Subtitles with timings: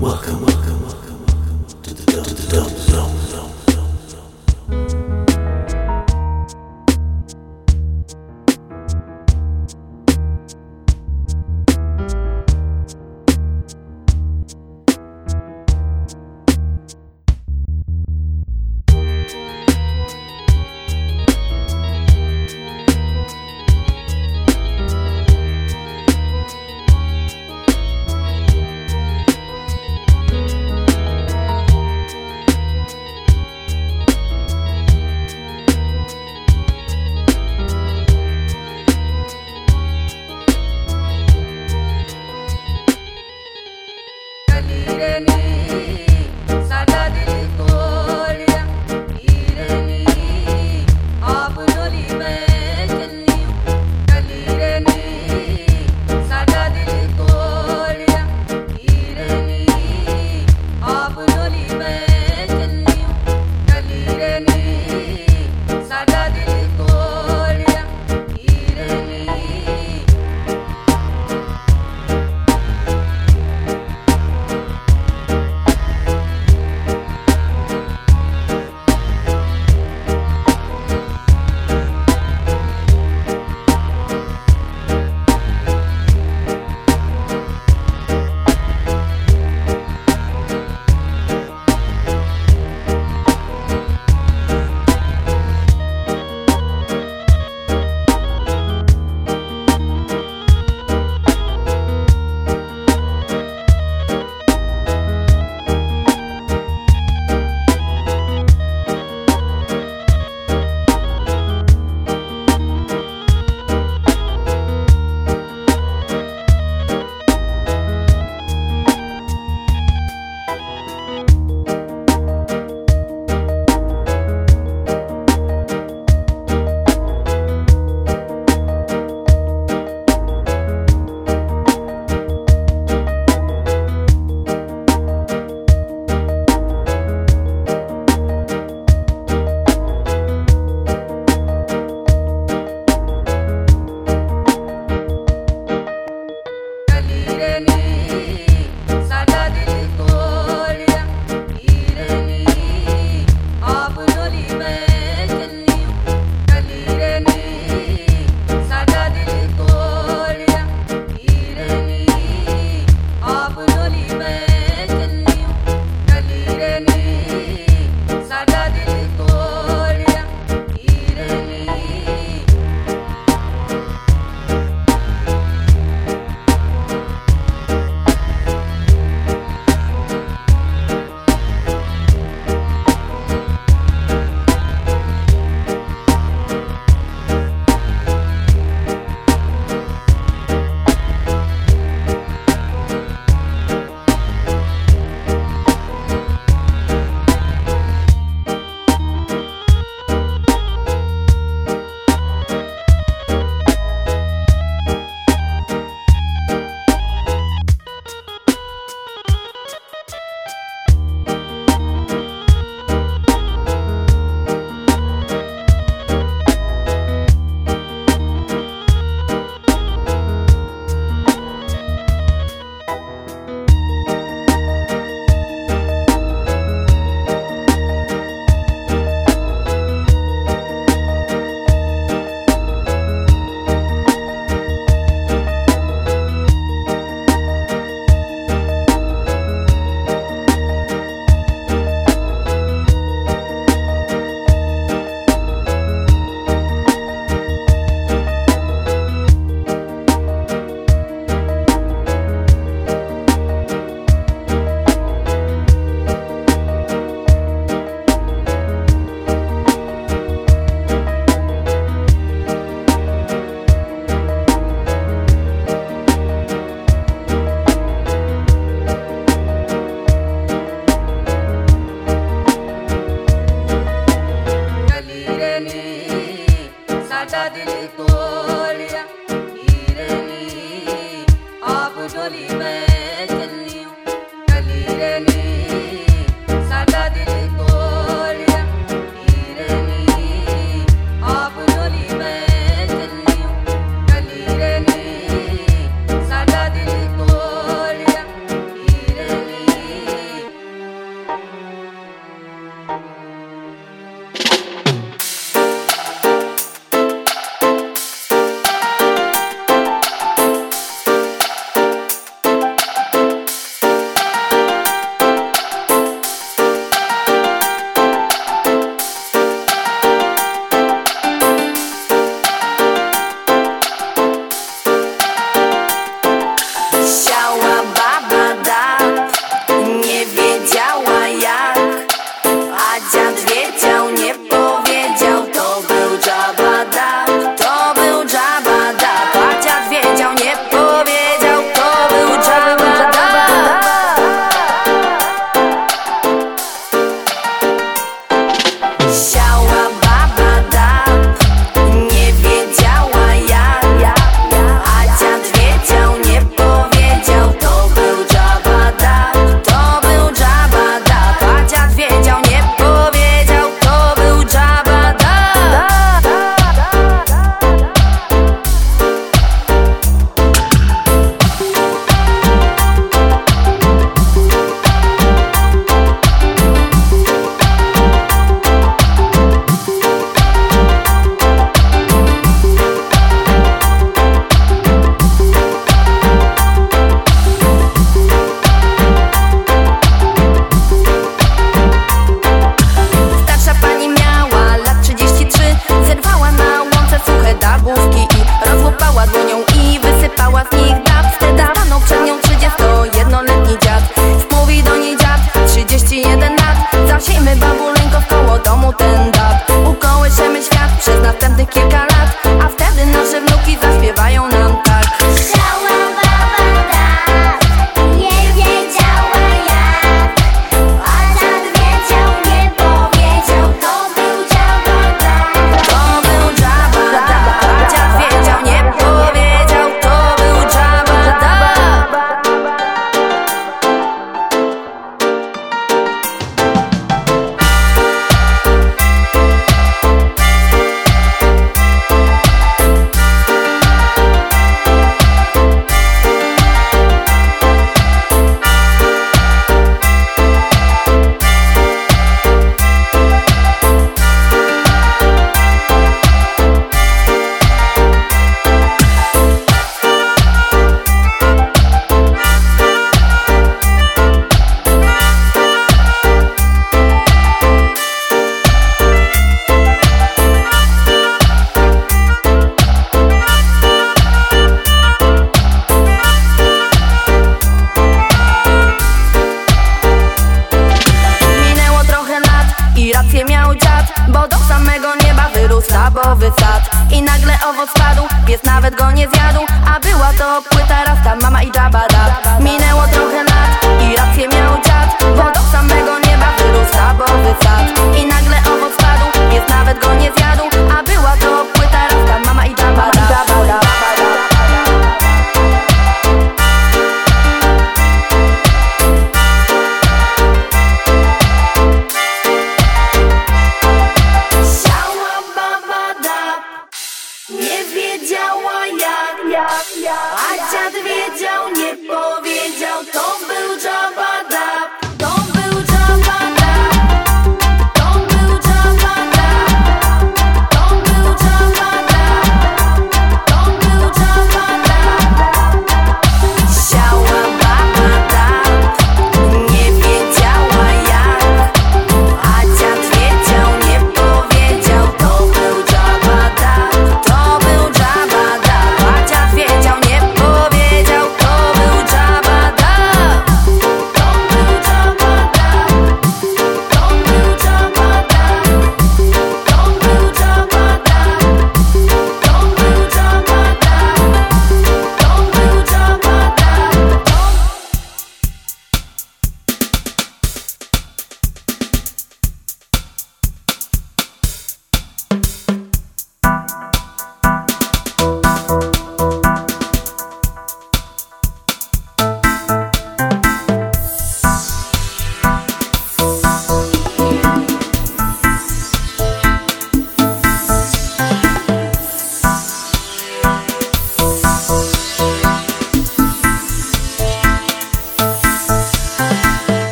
[0.00, 2.75] Welcome, welcome, welcome, welcome, welcome to the, to the, to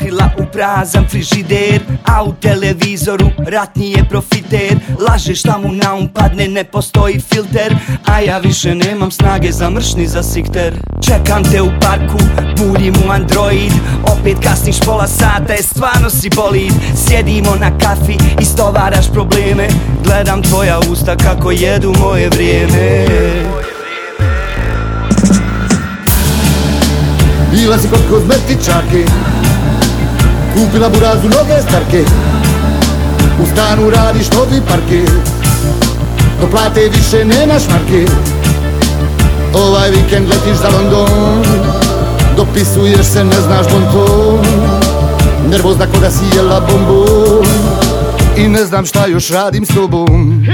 [0.00, 4.78] sakrila u prazan frižider A u televizoru ratni je profiter.
[5.08, 9.70] Laže šta mu na um padne, ne postoji filter A ja više nemam snage za
[9.70, 10.74] mršni za sikter.
[11.06, 12.18] Čekam te u parku,
[12.56, 13.72] budim u android.
[14.02, 16.72] Opet kasniš pola sata, je stvarno si bolid.
[17.06, 19.68] Sjedimo na kafi, istovaraš probleme.
[20.04, 23.06] Gledam tvoja usta kako jedu moje vrijeme.
[27.52, 29.04] Bila si kod kozmetičarke
[30.54, 32.04] Kupila burazu noge starke
[33.42, 35.10] U stanu radiš novi parket
[36.40, 38.06] Do plate više nemaš marke
[39.54, 41.44] Ovaj vikend letiš za London.
[42.36, 44.44] Dopisuješ se, ne znaš bonton
[45.50, 47.46] Nervozna ko da si jela bombon.
[48.36, 50.46] I ne znam šta još radim s tobom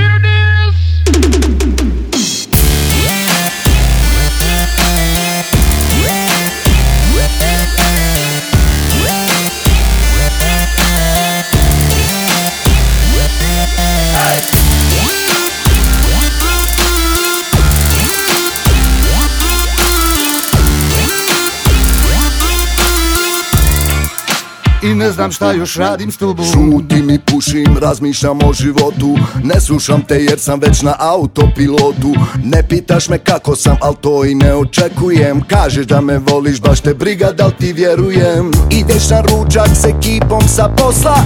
[24.87, 26.47] I ne znam šta još radim s tobom.
[26.47, 29.17] Šutim i pušim, razmišljam o životu.
[29.45, 32.15] Ne slušam te jer sam već na autopilotu.
[32.45, 35.41] Ne pitaš me kako sam, al to i ne očekujem.
[35.49, 38.51] Kažeš da me voliš, baš te briga, da li ti vjerujem.
[38.71, 41.17] Ideš na ručak s ekipom sa posla.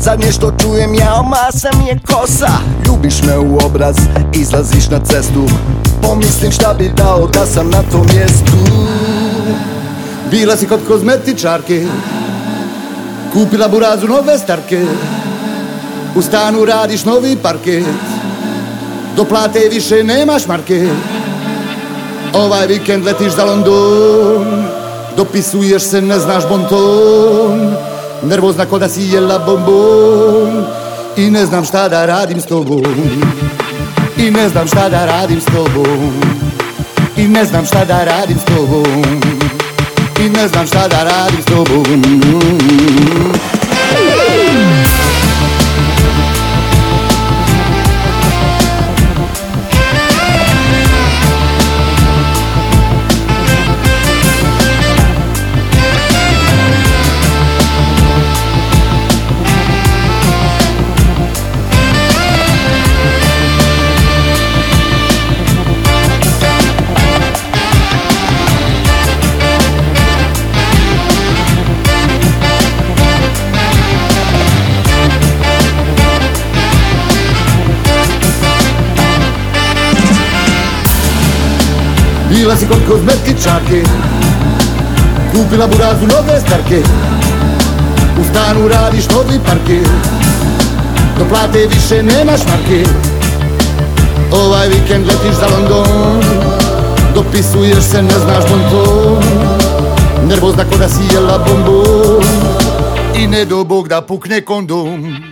[0.00, 2.52] Zadnje što čujem ja, masa mi je kosa.
[2.86, 3.96] Ljubiš me u obraz,
[4.34, 5.48] izlaziš na cestu.
[6.02, 8.52] Pomislim šta bi dao da sam na tom mjestu.
[10.30, 11.86] Bila si kod kozmetičarke
[13.32, 14.86] Kupila burazu nove starke.
[16.14, 17.84] U stanu radiš novi parket.
[19.16, 20.88] Do plate više nemaš marke
[22.32, 24.64] Ovaj vikend letiš za London.
[25.16, 27.74] Dopisuješ se, ne znaš bonton.
[28.22, 30.64] Nervozna ko da si jela bombon.
[31.16, 32.82] I ne znam šta da radim s tobom.
[34.16, 36.12] I ne znam šta da radim s tobom.
[37.16, 39.37] I ne znam šta da radim s tobom
[40.24, 41.84] I ne znam šta da radim s tobom
[83.48, 83.82] kozmetičarke
[85.32, 86.82] Kupila burazu nove starke.
[88.20, 89.88] U stanu radiš novi parket
[91.18, 92.84] Do plate više nemaš marke
[94.32, 96.22] Ovaj vikend letiš za London.
[97.14, 99.22] Dopisuješ se, ne znaš bonton
[100.28, 102.24] Nervozna ko da si jela bombon.
[103.14, 105.27] I ne do Bog da pukne kondom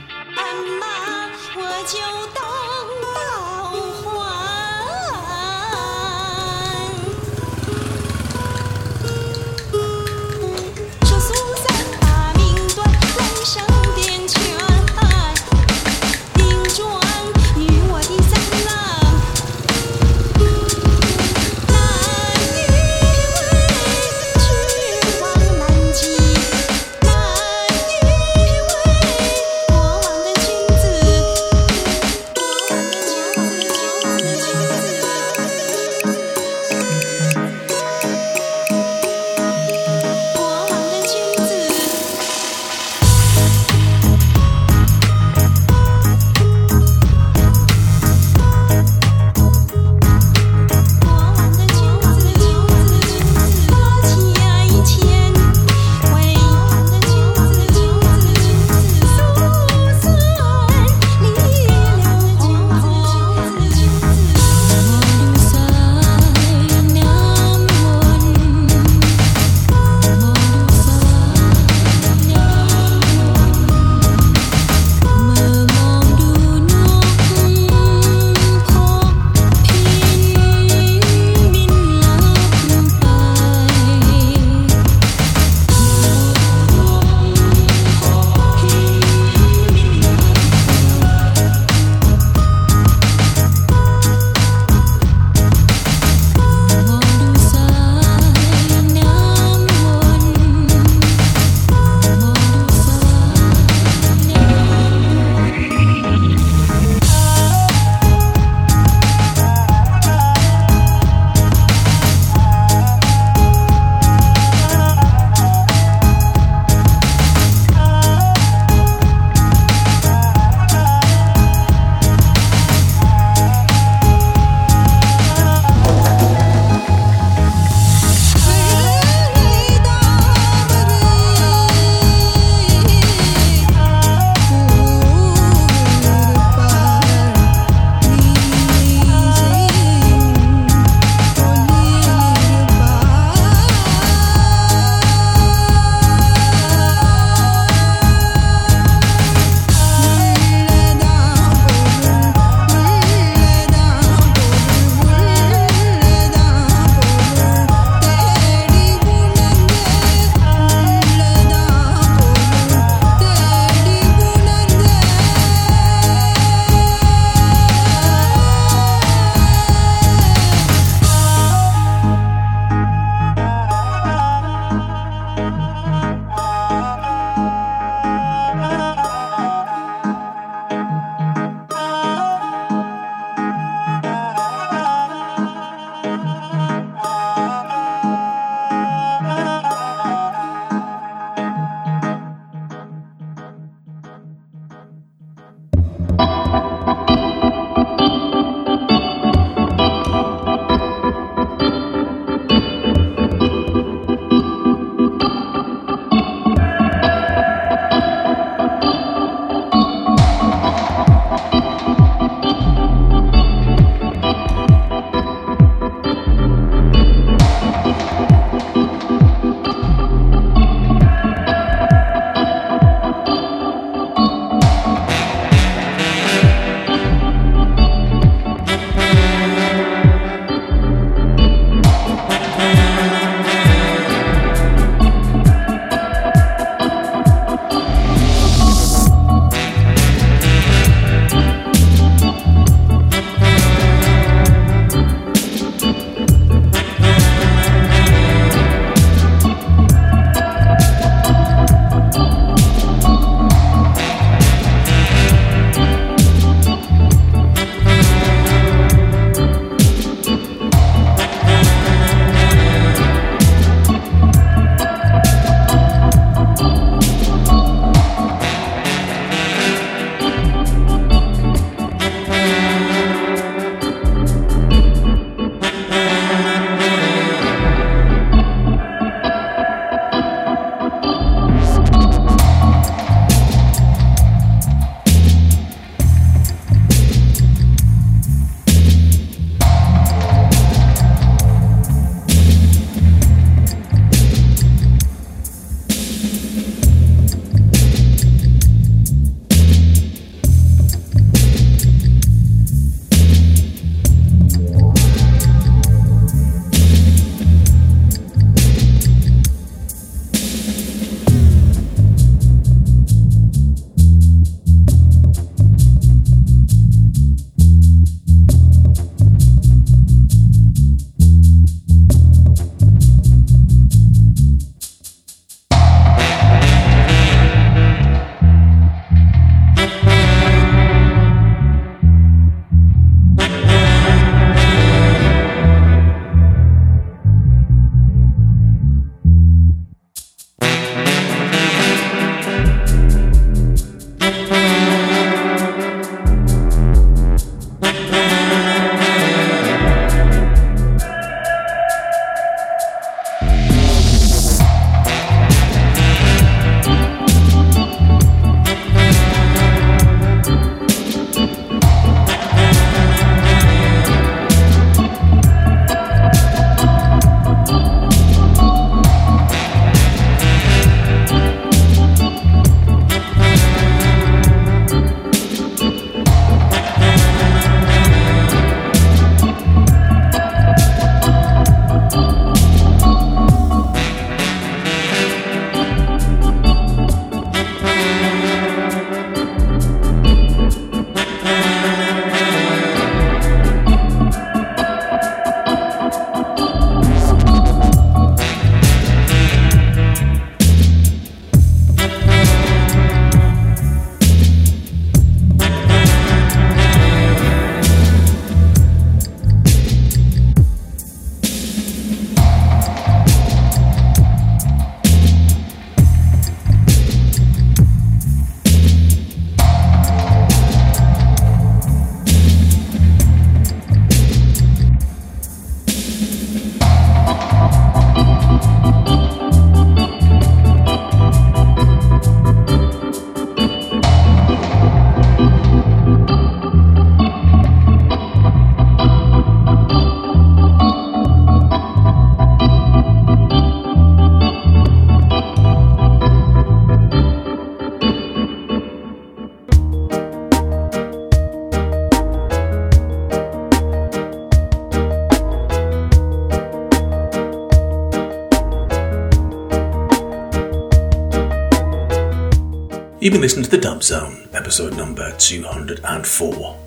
[463.27, 466.79] You've been listening to The Dub Zone, episode number 204.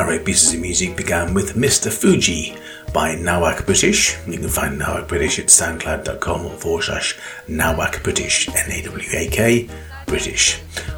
[0.00, 1.88] Our eight pieces of music began with Mr.
[1.88, 2.58] Fudji
[2.92, 4.16] by Nawak British.
[4.26, 7.16] You can find Nawak British at soundcloud.com forward slash
[7.48, 9.68] Nawak British, N A W A K
[10.06, 10.54] British.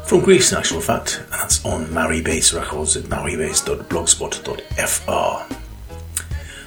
[0.07, 5.55] From Greece, in actual fact, and that's on Maree Records at mareebass.blogspot.fr.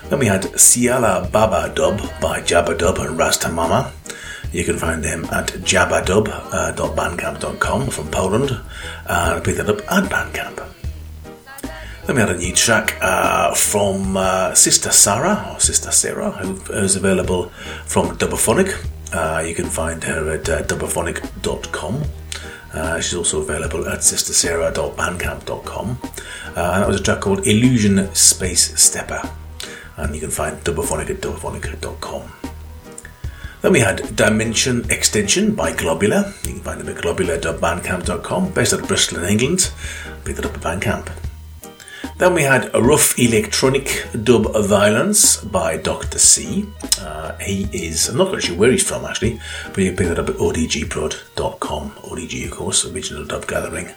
[0.08, 3.90] Then we had Siala Baba Dub by Jabbadub and RaZtaMama.
[4.52, 8.58] You can find them at jabbadub.bandcamp.com from Poland
[9.06, 10.64] and pick that up at Bandcamp.
[12.06, 17.50] Then we had a new track uh, from uh, SistaSara, or SistaSara, who is available
[17.84, 18.72] from Dubophonic.
[19.12, 22.02] Uh, you can find her at uh, dubophonic.com.
[22.72, 25.98] Uh, she's also available at sistasara.bandcamp.com.
[26.00, 26.04] Uh,
[26.56, 29.20] and that was a track called Illusion Space Stepper.
[29.96, 32.22] And you can find Dubophonic at dubophonic.com.
[33.60, 36.32] Then we had Dimension Extension by Globular.
[36.44, 39.72] You can find them at globular.bandcamp.com, based out of Bristol in England.
[40.24, 41.10] Pick that up at Bandcamp.
[42.18, 46.18] Then we had a rough electronic dub violence by Dr.
[46.18, 46.66] C.
[47.00, 50.08] Uh, he is, I'm not quite sure where he's from actually, but you can pick
[50.08, 51.90] that up at odgprod.com.
[51.90, 53.88] ODG, of course, original dub gathering.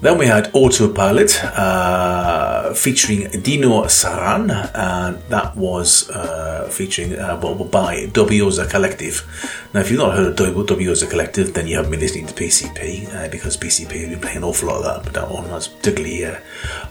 [0.00, 8.06] Then we had Autopilot uh, featuring Dino Šaran, and that was uh, featuring uh, by
[8.06, 9.26] Dubioza Kolektiv.
[9.74, 13.12] Now, if you've not heard of Dubioza Kolektiv, then you haven't been listening to PCP
[13.12, 15.66] uh, because PCP have been playing an awful lot of that, but that one was
[15.66, 16.36] particularly uh,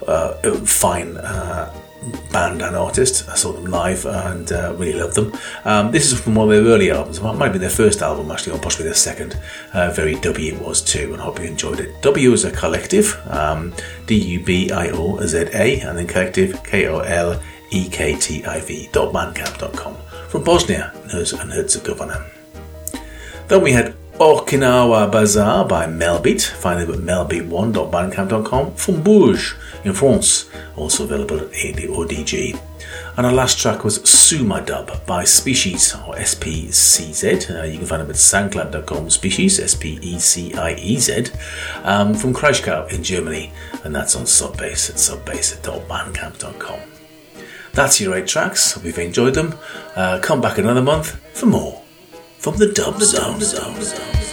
[0.06, 1.16] uh, fine
[2.32, 3.28] band and artist.
[3.28, 5.32] I saw them live and uh, really loved them.
[5.64, 7.18] Um, this is from one of their early albums.
[7.18, 9.38] It might be their first album, actually, or possibly their second.
[9.72, 12.00] Uh, very W it was too, and I hope you enjoyed it.
[12.02, 13.74] Dubioza Kolektiv, um,
[14.06, 17.40] D U B I O Z A, and then collective, K O L
[17.70, 19.96] E K T I V, dot bandcamp.com,
[20.28, 22.24] from Bosnia and Herzegovina.
[23.48, 26.44] Then we had Okinawa Bazar by Melbeat.
[26.44, 28.74] Find it at melbeat1.bandcamp.com.
[28.74, 29.54] From Bourges
[29.84, 32.60] in France, also available at ODG.
[33.16, 37.46] And our last track was Suma Dub by Species, or S-P-C-Z.
[37.48, 41.26] Uh, you can find them at soundcloud.com, Species, S-P-E-C-I-E-Z,
[41.84, 43.52] um, from Kraichgau in Germany.
[43.84, 46.80] And that's on SubBass at subbass.bandcamp.com.
[47.72, 48.72] That's your eight tracks.
[48.72, 49.54] Hope you've enjoyed them.
[49.94, 51.77] Uh, come back another month for more
[52.38, 53.40] from the Dub Zone.
[53.40, 54.27] Zone.